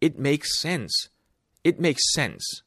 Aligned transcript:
It 0.00 0.18
makes 0.18 0.58
sense. 0.60 1.10
It 1.64 1.78
makes 1.78 2.02
sense. 2.12 2.62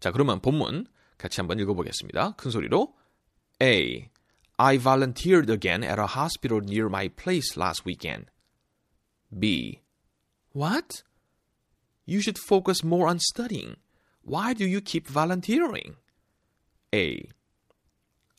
자, 0.00 0.12
그러면 0.12 0.40
본문 0.40 0.86
같이 1.18 1.40
한번 1.40 1.58
읽어보겠습니다. 1.58 2.36
큰 2.36 2.50
소리로. 2.50 2.94
A. 3.62 4.08
I 4.58 4.78
volunteered 4.78 5.50
again 5.50 5.82
at 5.82 5.98
a 5.98 6.06
hospital 6.06 6.60
near 6.62 6.86
my 6.86 7.08
place 7.08 7.56
last 7.56 7.84
weekend. 7.84 8.30
B. 9.36 9.82
What? 10.52 11.02
You 12.06 12.20
should 12.20 12.38
focus 12.38 12.84
more 12.84 13.08
on 13.08 13.18
studying. 13.18 13.76
Why 14.22 14.54
do 14.54 14.64
you 14.66 14.80
keep 14.80 15.06
volunteering? 15.08 15.96
A. 16.94 17.28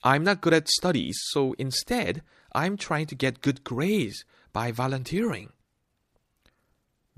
I'm 0.03 0.23
not 0.23 0.41
good 0.41 0.53
at 0.53 0.69
studies, 0.69 1.19
so 1.31 1.53
instead, 1.57 2.21
I'm 2.53 2.77
trying 2.77 3.07
to 3.07 3.15
get 3.15 3.41
good 3.41 3.63
grades 3.63 4.23
by 4.53 4.71
volunteering. 4.71 5.51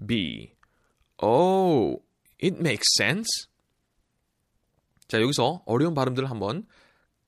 B. 0.03 0.52
Oh, 1.22 2.02
it 2.42 2.56
makes 2.58 2.86
sense. 2.98 3.48
자, 5.08 5.20
여기서 5.20 5.62
어려운 5.66 5.94
발음들을 5.94 6.30
한번 6.30 6.66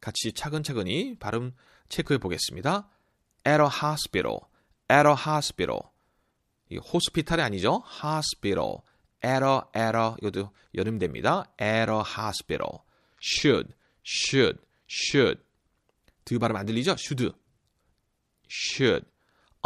같이 0.00 0.32
차근차근히 0.32 1.18
발음 1.18 1.52
체크해 1.88 2.18
보겠습니다. 2.18 2.88
at 3.46 3.62
a 3.62 3.68
hospital, 3.68 4.40
at 4.90 5.06
a 5.06 5.14
hospital. 5.14 5.80
이 6.68 6.78
호스피탈이 6.78 7.42
아니죠. 7.42 7.82
hospital, 8.02 8.78
at 9.24 9.44
a, 9.44 9.60
at 9.76 9.96
a, 9.96 10.14
이것도 10.20 10.50
연음됩니다. 10.74 11.44
at 11.60 11.90
a 11.90 12.02
hospital. 12.18 12.80
should, 13.20 13.72
should, 14.04 14.60
should. 14.88 15.42
드 16.24 16.38
발음 16.38 16.56
안 16.56 16.66
들리죠? 16.66 16.96
should. 16.98 17.32
should. 18.48 19.06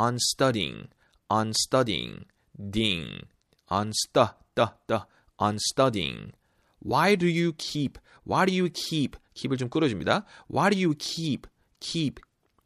on 0.00 0.16
studying, 0.16 0.88
on 1.28 1.52
studying, 1.54 2.24
ding. 2.56 3.26
on 3.69 3.91
stu, 3.93 4.25
the, 4.55 4.71
the, 4.87 5.05
on 5.39 5.57
studying. 5.59 6.33
Why 6.79 7.15
do 7.15 7.27
you 7.27 7.53
keep, 7.53 7.97
why 8.23 8.45
do 8.45 8.53
you 8.53 8.69
keep, 8.69 9.17
keep을 9.35 9.57
좀 9.57 9.69
끌어줍니다. 9.69 10.25
Why 10.47 10.69
do 10.69 10.77
you 10.77 10.93
keep, 10.97 11.47
keep, 11.79 12.21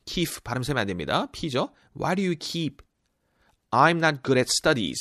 keep 0.05 0.41
발음 0.43 0.63
세면 0.63 0.81
안 0.81 0.87
됩니다. 0.87 1.27
P죠. 1.31 1.71
Why 1.95 2.15
do 2.15 2.23
you 2.23 2.35
keep? 2.35 2.81
I'm 3.71 3.97
not 3.97 4.23
good 4.23 4.39
at 4.39 4.49
studies. 4.49 4.99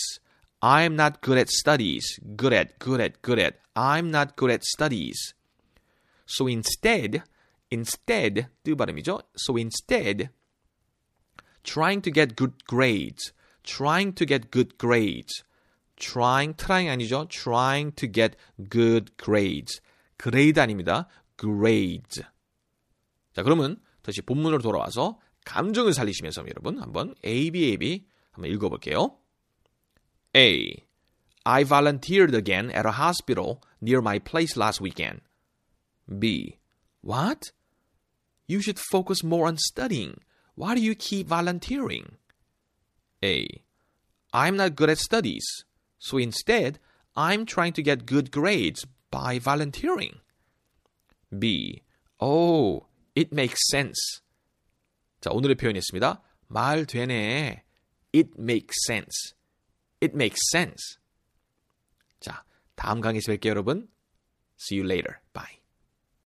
I'm 0.60 0.94
not 0.94 1.20
good 1.22 1.38
at 1.38 1.48
studies. 1.48 2.18
Good 2.36 2.52
at, 2.52 2.78
good 2.78 3.00
at, 3.00 3.22
good 3.22 3.38
at. 3.38 3.60
I'm 3.76 4.10
not 4.10 4.36
good 4.36 4.50
at 4.50 4.64
studies. 4.64 5.34
So 6.26 6.48
instead, 6.48 7.22
instead, 7.70 8.48
뜨 8.64 8.74
발음이죠. 8.74 9.20
So 9.36 9.56
instead, 9.56 10.30
trying 11.62 12.02
to 12.02 12.10
get 12.10 12.36
good 12.36 12.64
grades, 12.66 13.32
trying 13.62 14.12
to 14.14 14.26
get 14.26 14.50
good 14.50 14.76
grades. 14.78 15.44
Trying, 16.03 16.55
trying 16.55 16.89
아니죠. 16.89 17.27
trying 17.29 17.95
to 17.95 18.11
get 18.11 18.35
good 18.69 19.15
grades. 19.17 19.81
grade 20.17 20.59
아닙니다. 20.59 21.07
grades. 21.37 22.21
자, 23.33 23.43
그러면 23.43 23.79
다시 24.01 24.21
본문으로 24.21 24.61
돌아와서 24.61 25.19
감정을 25.45 25.93
살리시면서 25.93 26.43
여러분 26.47 26.79
한번 26.79 27.15
A, 27.25 27.51
B, 27.51 27.71
A, 27.71 27.77
B 27.77 28.05
한번 28.31 28.51
읽어볼게요. 28.51 29.17
A. 30.35 30.75
I 31.45 31.63
volunteered 31.63 32.33
again 32.33 32.69
at 32.71 32.85
a 32.85 32.93
hospital 32.93 33.61
near 33.81 33.99
my 34.01 34.19
place 34.19 34.55
last 34.55 34.81
weekend. 34.81 35.21
B. 36.07 36.59
What? 37.01 37.51
You 38.47 38.61
should 38.61 38.79
focus 38.79 39.23
more 39.23 39.47
on 39.47 39.57
studying. 39.57 40.19
Why 40.55 40.75
do 40.75 40.81
you 40.81 40.95
keep 40.95 41.27
volunteering? 41.27 42.17
A. 43.23 43.47
I'm 44.33 44.55
not 44.55 44.75
good 44.75 44.89
at 44.89 44.97
studies. 44.97 45.45
So 46.02 46.18
instead, 46.18 46.78
I'm 47.16 47.44
trying 47.44 47.72
to 47.74 47.82
get 47.82 48.06
good 48.06 48.30
grades 48.30 48.86
by 49.10 49.38
volunteering. 49.38 50.20
B. 51.36 51.82
Oh, 52.20 52.86
it 53.14 53.32
makes 53.32 53.60
sense. 53.70 54.22
자, 55.20 55.30
오늘의 55.32 55.56
표현이었습니다. 55.56 56.22
말 56.48 56.86
되네. 56.86 57.62
It 58.14 58.30
makes 58.38 58.84
sense. 58.86 59.34
It 60.00 60.14
makes 60.14 60.40
sense. 60.50 60.98
자, 62.20 62.44
다음 62.76 63.00
강의에서 63.00 63.32
뵐게요, 63.32 63.50
여러분. 63.50 63.88
See 64.58 64.78
you 64.78 64.86
later. 64.86 65.20
Bye. 65.32 65.58